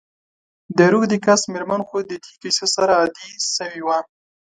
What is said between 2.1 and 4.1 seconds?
دي کیسو سره عادي سوي وه.